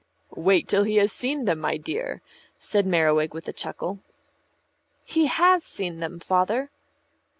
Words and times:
"Wait 0.35 0.67
till 0.67 0.83
he 0.83 0.95
has 0.95 1.11
seen 1.11 1.45
them, 1.45 1.59
my 1.59 1.77
dear," 1.77 2.23
said 2.57 2.87
Merriwig 2.87 3.35
with 3.35 3.47
a 3.47 3.53
chuckle. 3.53 3.99
"He 5.05 5.27
has 5.27 5.63
seen 5.63 5.99
them, 5.99 6.19
Father." 6.19 6.71